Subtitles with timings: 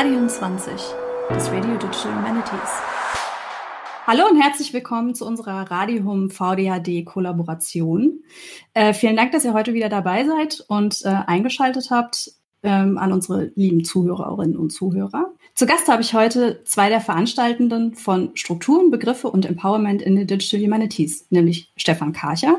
[0.00, 0.72] Radium 20,
[1.28, 2.70] das Radio Digital Humanities.
[4.06, 8.22] Hallo und herzlich willkommen zu unserer Radihum VDHD Kollaboration.
[8.72, 12.32] Äh, vielen Dank, dass ihr heute wieder dabei seid und äh, eingeschaltet habt
[12.62, 15.34] ähm, an unsere lieben Zuhörerinnen und Zuhörer.
[15.54, 20.26] Zu Gast habe ich heute zwei der Veranstaltenden von Strukturen, Begriffe und Empowerment in den
[20.26, 22.58] Digital Humanities, nämlich Stefan Karcher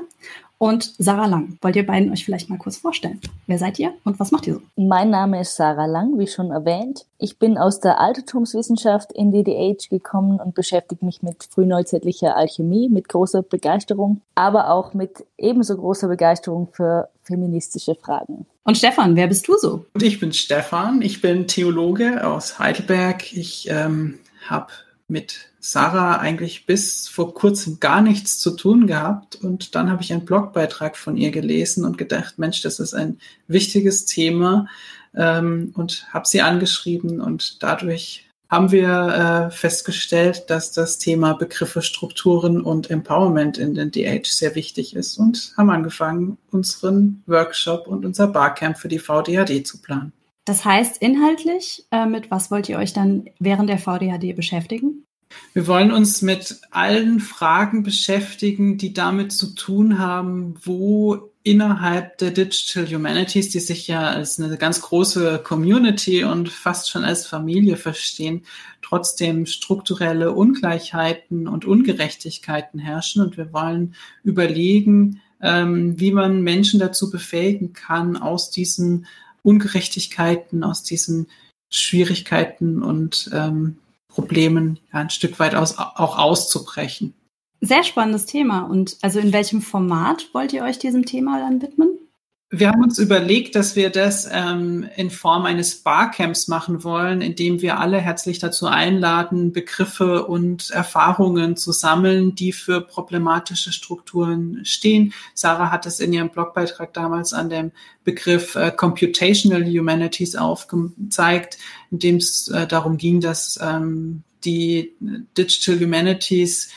[0.61, 1.57] und Sarah Lang.
[1.61, 3.19] Wollt ihr beiden euch vielleicht mal kurz vorstellen?
[3.47, 4.61] Wer seid ihr und was macht ihr so?
[4.75, 7.07] Mein Name ist Sarah Lang, wie schon erwähnt.
[7.17, 13.09] Ich bin aus der Altertumswissenschaft in DDH gekommen und beschäftige mich mit frühneuzeitlicher Alchemie mit
[13.09, 18.45] großer Begeisterung, aber auch mit ebenso großer Begeisterung für feministische Fragen.
[18.63, 19.85] Und Stefan, wer bist du so?
[19.95, 23.33] Und ich bin Stefan, ich bin Theologe aus Heidelberg.
[23.33, 24.67] Ich ähm, habe
[25.11, 29.35] mit Sarah eigentlich bis vor kurzem gar nichts zu tun gehabt.
[29.35, 33.19] Und dann habe ich einen Blogbeitrag von ihr gelesen und gedacht, Mensch, das ist ein
[33.47, 34.67] wichtiges Thema
[35.13, 37.21] ähm, und habe sie angeschrieben.
[37.21, 43.91] Und dadurch haben wir äh, festgestellt, dass das Thema Begriffe, Strukturen und Empowerment in den
[43.91, 49.65] DH sehr wichtig ist und haben angefangen, unseren Workshop und unser Barcamp für die VDHD
[49.65, 50.11] zu planen.
[50.51, 55.05] Das heißt, inhaltlich, äh, mit was wollt ihr euch dann während der VDHD beschäftigen?
[55.53, 62.31] Wir wollen uns mit allen Fragen beschäftigen, die damit zu tun haben, wo innerhalb der
[62.31, 67.77] Digital Humanities, die sich ja als eine ganz große Community und fast schon als Familie
[67.77, 68.41] verstehen,
[68.81, 73.23] trotzdem strukturelle Ungleichheiten und Ungerechtigkeiten herrschen.
[73.23, 73.95] Und wir wollen
[74.25, 79.05] überlegen, ähm, wie man Menschen dazu befähigen kann, aus diesen
[79.43, 81.27] Ungerechtigkeiten, aus diesen
[81.69, 83.77] Schwierigkeiten und ähm,
[84.07, 87.13] Problemen ja, ein Stück weit aus, auch auszubrechen.
[87.61, 88.63] Sehr spannendes Thema.
[88.63, 91.97] Und also in welchem Format wollt ihr euch diesem Thema dann widmen?
[92.53, 97.33] Wir haben uns überlegt, dass wir das ähm, in Form eines Barcamps machen wollen, in
[97.33, 104.65] dem wir alle herzlich dazu einladen, Begriffe und Erfahrungen zu sammeln, die für problematische Strukturen
[104.65, 105.13] stehen.
[105.33, 107.71] Sarah hat es in ihrem Blogbeitrag damals an dem
[108.03, 111.57] Begriff äh, Computational Humanities aufgezeigt,
[111.89, 114.93] in dem es äh, darum ging, dass ähm, die
[115.37, 116.69] Digital Humanities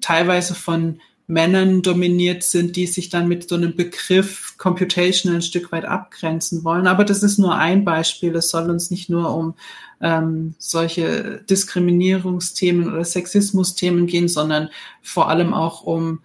[0.00, 0.98] teilweise von
[1.30, 6.64] Männern dominiert sind, die sich dann mit so einem Begriff Computation ein Stück weit abgrenzen
[6.64, 6.88] wollen.
[6.88, 8.34] Aber das ist nur ein Beispiel.
[8.34, 9.54] Es soll uns nicht nur um
[10.00, 14.70] ähm, solche Diskriminierungsthemen oder Sexismusthemen gehen, sondern
[15.02, 16.20] vor allem auch um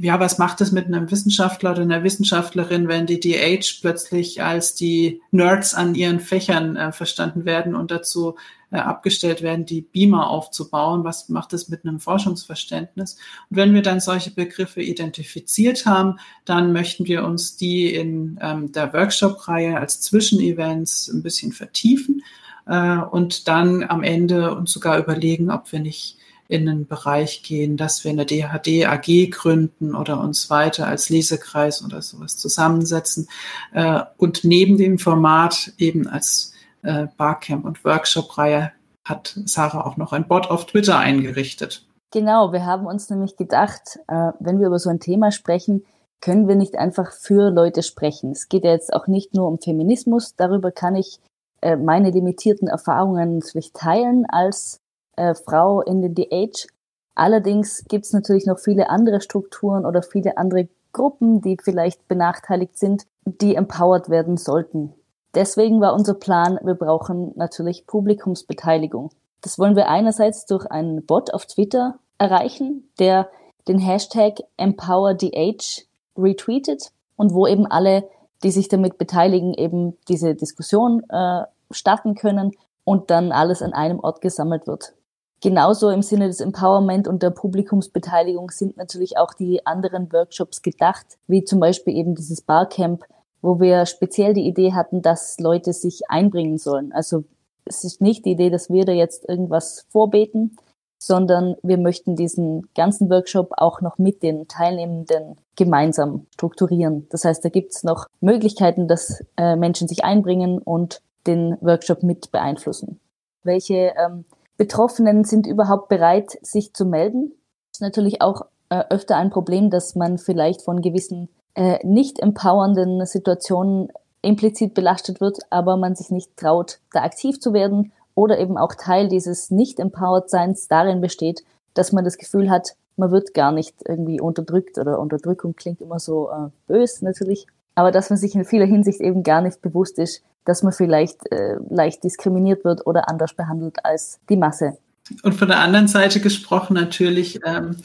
[0.00, 4.74] ja, was macht es mit einem Wissenschaftler oder einer Wissenschaftlerin, wenn die DH plötzlich als
[4.74, 8.36] die Nerds an ihren Fächern äh, verstanden werden und dazu
[8.70, 11.04] äh, abgestellt werden, die Beamer aufzubauen?
[11.04, 13.18] Was macht es mit einem Forschungsverständnis?
[13.50, 18.72] Und wenn wir dann solche Begriffe identifiziert haben, dann möchten wir uns die in ähm,
[18.72, 22.22] der Workshop-Reihe als Zwischenevents ein bisschen vertiefen
[22.66, 26.16] äh, und dann am Ende uns sogar überlegen, ob wir nicht
[26.52, 31.82] in einen Bereich gehen, dass wir eine DHD AG gründen oder uns weiter als Lesekreis
[31.82, 33.28] oder sowas zusammensetzen
[33.72, 36.52] äh, und neben dem Format eben als
[36.82, 38.72] äh, Barcamp und Workshop-Reihe
[39.04, 41.86] hat Sarah auch noch ein Bot auf Twitter eingerichtet.
[42.12, 45.84] Genau, wir haben uns nämlich gedacht, äh, wenn wir über so ein Thema sprechen,
[46.20, 48.32] können wir nicht einfach für Leute sprechen.
[48.32, 51.18] Es geht ja jetzt auch nicht nur um Feminismus, darüber kann ich
[51.62, 54.81] äh, meine limitierten Erfahrungen natürlich teilen als
[55.16, 56.66] äh, Frau in den DH.
[57.14, 62.78] Allerdings gibt es natürlich noch viele andere Strukturen oder viele andere Gruppen, die vielleicht benachteiligt
[62.78, 64.94] sind, die empowered werden sollten.
[65.34, 69.10] Deswegen war unser Plan, wir brauchen natürlich Publikumsbeteiligung.
[69.40, 73.28] Das wollen wir einerseits durch einen Bot auf Twitter erreichen, der
[73.66, 75.86] den Hashtag EmpowerDH
[76.16, 78.08] retweetet und wo eben alle,
[78.42, 82.52] die sich damit beteiligen, eben diese Diskussion äh, starten können
[82.84, 84.94] und dann alles an einem Ort gesammelt wird.
[85.42, 91.18] Genauso im Sinne des Empowerment und der Publikumsbeteiligung sind natürlich auch die anderen Workshops gedacht,
[91.26, 93.04] wie zum Beispiel eben dieses Barcamp,
[93.42, 96.92] wo wir speziell die Idee hatten, dass Leute sich einbringen sollen.
[96.92, 97.24] Also
[97.64, 100.56] es ist nicht die Idee, dass wir da jetzt irgendwas vorbeten,
[101.02, 107.08] sondern wir möchten diesen ganzen Workshop auch noch mit den Teilnehmenden gemeinsam strukturieren.
[107.10, 112.04] Das heißt, da gibt es noch Möglichkeiten, dass äh, Menschen sich einbringen und den Workshop
[112.04, 113.00] mit beeinflussen.
[113.42, 114.24] Welche ähm,
[114.62, 117.32] Betroffenen sind überhaupt bereit, sich zu melden.
[117.72, 122.20] Das ist natürlich auch äh, öfter ein Problem, dass man vielleicht von gewissen äh, nicht
[122.20, 123.88] empowernden Situationen
[124.22, 128.76] implizit belastet wird, aber man sich nicht traut, da aktiv zu werden oder eben auch
[128.76, 131.42] Teil dieses nicht empowered Seins darin besteht,
[131.74, 135.98] dass man das Gefühl hat, man wird gar nicht irgendwie unterdrückt oder Unterdrückung klingt immer
[135.98, 139.98] so äh, bös natürlich, aber dass man sich in vieler Hinsicht eben gar nicht bewusst
[139.98, 144.76] ist, dass man vielleicht äh, leicht diskriminiert wird oder anders behandelt als die Masse.
[145.22, 147.76] Und von der anderen Seite gesprochen natürlich, ähm,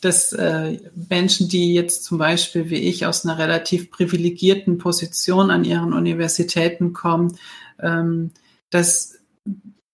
[0.00, 0.78] dass äh,
[1.08, 6.92] Menschen, die jetzt zum Beispiel wie ich aus einer relativ privilegierten Position an ihren Universitäten
[6.92, 7.36] kommen,
[7.80, 8.30] ähm,
[8.70, 9.18] dass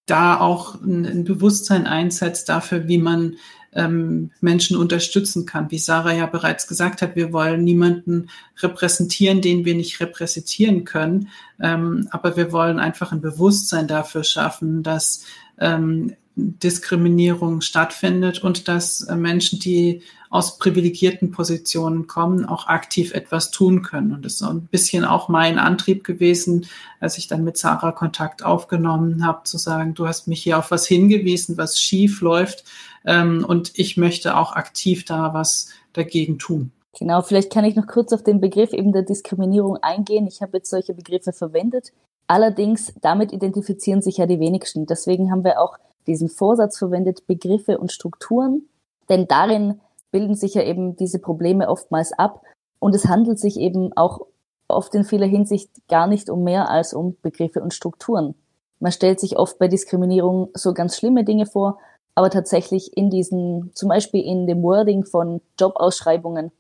[0.07, 3.37] da auch ein, ein Bewusstsein einsetzt dafür, wie man
[3.77, 5.71] ähm, Menschen unterstützen kann.
[5.71, 8.29] Wie Sarah ja bereits gesagt hat, wir wollen niemanden
[8.59, 11.29] repräsentieren, den wir nicht repräsentieren können.
[11.61, 15.25] Ähm, aber wir wollen einfach ein Bewusstsein dafür schaffen, dass
[15.59, 20.03] ähm, Diskriminierung stattfindet und dass äh, Menschen, die
[20.37, 24.13] aus privilegierten Positionen kommen, auch aktiv etwas tun können.
[24.13, 26.67] Und das ist so ein bisschen auch mein Antrieb gewesen,
[27.01, 30.71] als ich dann mit Sarah Kontakt aufgenommen habe, zu sagen, du hast mich hier auf
[30.71, 32.65] was hingewiesen, was schief läuft.
[33.07, 36.71] Ähm, und ich möchte auch aktiv da was dagegen tun.
[36.99, 40.27] Genau, vielleicht kann ich noch kurz auf den Begriff eben der Diskriminierung eingehen.
[40.27, 41.93] Ich habe jetzt solche Begriffe verwendet.
[42.27, 44.85] Allerdings, damit identifizieren sich ja die wenigsten.
[44.85, 48.69] Deswegen haben wir auch diesen Vorsatz verwendet, Begriffe und Strukturen.
[49.09, 49.81] Denn darin
[50.11, 52.43] bilden sich ja eben diese Probleme oftmals ab.
[52.79, 54.27] Und es handelt sich eben auch
[54.69, 58.35] oft in vieler Hinsicht gar nicht um mehr als um Begriffe und Strukturen.
[58.81, 61.79] Man stellt sich oft bei Diskriminierung so ganz schlimme Dinge vor,
[62.15, 66.51] aber tatsächlich in diesen, zum Beispiel in dem Wording von Jobausschreibungen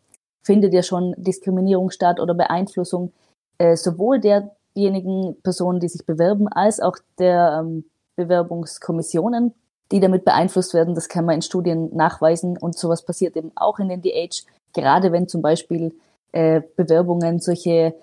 [0.42, 3.12] findet ja schon Diskriminierung statt oder Beeinflussung
[3.58, 7.84] äh, sowohl derjenigen Personen, die sich bewerben, als auch der ähm,
[8.16, 9.54] Bewerbungskommissionen
[9.92, 10.94] die damit beeinflusst werden.
[10.94, 15.12] Das kann man in Studien nachweisen und sowas passiert eben auch in den DH, gerade
[15.12, 15.94] wenn zum Beispiel
[16.32, 17.94] äh, Bewerbungen solche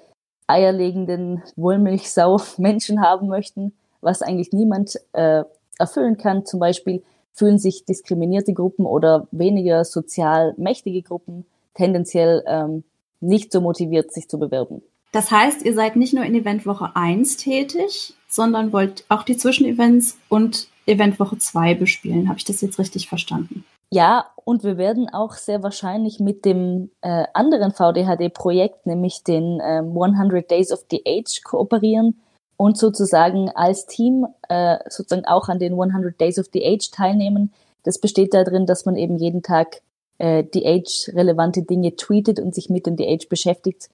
[0.47, 5.43] eierlegenden Wollmilchsau-Menschen haben möchten, was eigentlich niemand äh,
[5.79, 6.45] erfüllen kann.
[6.45, 7.03] Zum Beispiel
[7.33, 12.83] fühlen sich diskriminierte Gruppen oder weniger sozial mächtige Gruppen tendenziell ähm,
[13.19, 14.81] nicht so motiviert, sich zu bewerben.
[15.11, 20.17] Das heißt, ihr seid nicht nur in Eventwoche 1 tätig, sondern wollt auch die Zwischenevents
[20.27, 22.27] und Eventwoche 2 bespielen.
[22.29, 23.63] Habe ich das jetzt richtig verstanden?
[23.91, 29.95] Ja, und wir werden auch sehr wahrscheinlich mit dem äh, anderen VDHD-Projekt, nämlich den ähm,
[29.95, 32.19] 100 Days of the Age, kooperieren
[32.57, 37.53] und sozusagen als Team äh, sozusagen auch an den 100 Days of the Age teilnehmen.
[37.83, 39.81] Das besteht darin, dass man eben jeden Tag
[40.17, 43.89] äh, die Age-relevante Dinge tweetet und sich mit dem The Age beschäftigt.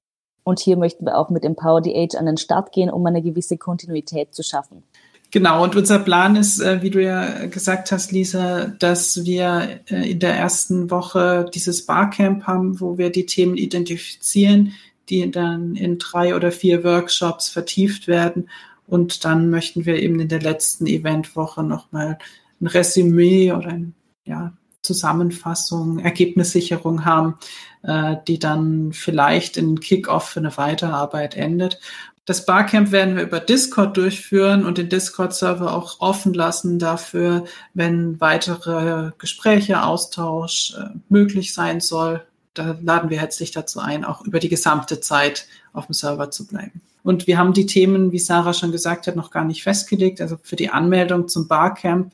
[0.50, 3.22] Und hier möchten wir auch mit Empower the Age an den Start gehen, um eine
[3.22, 4.82] gewisse Kontinuität zu schaffen.
[5.30, 10.10] Genau, und unser Plan ist, äh, wie du ja gesagt hast, Lisa, dass wir äh,
[10.10, 14.74] in der ersten Woche dieses Barcamp haben, wo wir die Themen identifizieren,
[15.10, 18.50] die dann in drei oder vier Workshops vertieft werden.
[18.88, 22.18] Und dann möchten wir eben in der letzten Eventwoche nochmal
[22.60, 23.94] ein Resümee oder ein,
[24.26, 27.36] ja, Zusammenfassung, Ergebnissicherung haben,
[27.84, 31.80] äh, die dann vielleicht in Kickoff für eine Weiterarbeit endet.
[32.26, 38.22] Das Barcamp werden wir über Discord durchführen und den Discord-Server auch offen lassen dafür, wenn
[38.22, 42.24] weitere Gespräche, Austausch äh, möglich sein soll.
[42.54, 46.46] Da laden wir herzlich dazu ein, auch über die gesamte Zeit auf dem Server zu
[46.46, 46.82] bleiben.
[47.04, 50.22] Und wir haben die Themen, wie Sarah schon gesagt hat, noch gar nicht festgelegt.
[50.22, 52.14] Also für die Anmeldung zum Barcamp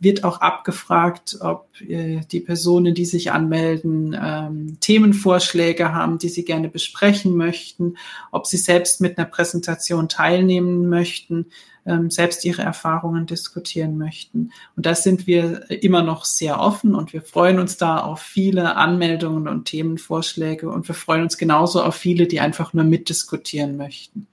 [0.00, 6.44] wird auch abgefragt, ob äh, die Personen, die sich anmelden, ähm, Themenvorschläge haben, die sie
[6.44, 7.96] gerne besprechen möchten,
[8.30, 11.46] ob sie selbst mit einer Präsentation teilnehmen möchten,
[11.86, 14.52] ähm, selbst ihre Erfahrungen diskutieren möchten.
[14.76, 18.76] Und da sind wir immer noch sehr offen und wir freuen uns da auf viele
[18.76, 24.28] Anmeldungen und Themenvorschläge und wir freuen uns genauso auf viele, die einfach nur mitdiskutieren möchten.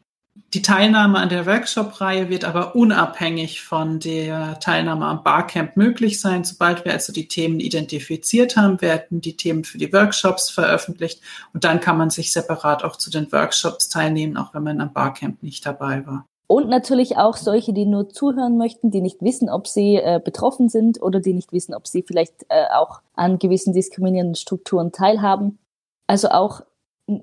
[0.56, 6.44] Die Teilnahme an der Workshop-Reihe wird aber unabhängig von der Teilnahme am Barcamp möglich sein.
[6.44, 11.22] Sobald wir also die Themen identifiziert haben, werden die Themen für die Workshops veröffentlicht
[11.53, 14.91] und dann kann man sich separat auch zu den Workshops teilnehmen, auch wenn man am
[14.91, 16.25] Barcamp nicht dabei war.
[16.48, 20.68] Und natürlich auch solche, die nur zuhören möchten, die nicht wissen, ob sie äh, betroffen
[20.68, 25.60] sind oder die nicht wissen, ob sie vielleicht äh, auch an gewissen diskriminierenden Strukturen teilhaben.
[26.08, 26.62] Also auch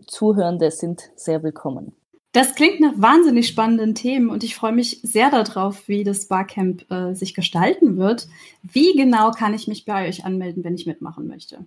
[0.07, 1.93] Zuhörende sind sehr willkommen.
[2.37, 6.85] Das klingt nach wahnsinnig spannenden Themen und ich freue mich sehr darauf, wie das Barcamp
[6.91, 8.29] äh, sich gestalten wird.
[8.63, 11.65] Wie genau kann ich mich bei euch anmelden, wenn ich mitmachen möchte?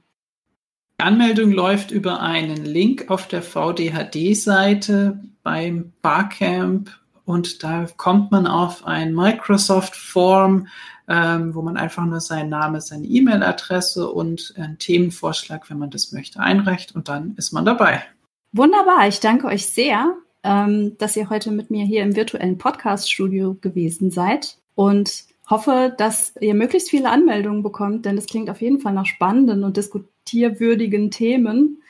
[1.01, 6.91] Die Anmeldung läuft über einen Link auf der VDHD-Seite beim Barcamp
[7.25, 10.67] und da kommt man auf ein Microsoft Form,
[11.07, 16.11] ähm, wo man einfach nur seinen Namen, seine E-Mail-Adresse und einen Themenvorschlag, wenn man das
[16.11, 18.03] möchte, einreicht und dann ist man dabei.
[18.51, 23.57] Wunderbar, ich danke euch sehr ähm, dass ihr heute mit mir hier im virtuellen Podcast-Studio
[23.61, 28.79] gewesen seid und hoffe, dass ihr möglichst viele Anmeldungen bekommt, denn das klingt auf jeden
[28.79, 31.81] Fall nach spannenden und diskutierwürdigen Themen.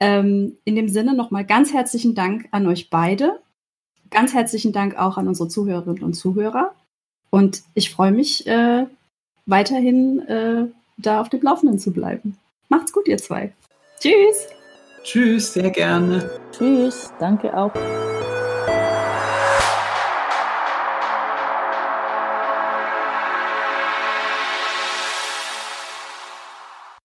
[0.00, 3.40] Ähm, in dem Sinne nochmal ganz herzlichen Dank an euch beide.
[4.10, 6.74] ganz herzlichen Dank auch an unsere Zuhörerinnen und Zuhörer.
[7.30, 8.86] Und ich freue mich, äh,
[9.46, 10.66] weiterhin äh,
[10.98, 12.36] da auf dem Laufenden zu bleiben.
[12.68, 13.52] Macht's gut, ihr zwei.
[14.00, 14.48] Tschüss.
[15.02, 16.30] Tschüss, sehr gerne.
[16.52, 17.72] Tschüss, danke auch.